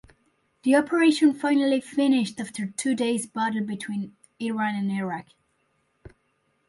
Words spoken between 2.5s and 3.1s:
two